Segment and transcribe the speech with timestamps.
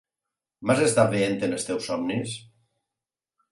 [0.69, 2.35] M'has estat veient en els teus somnis?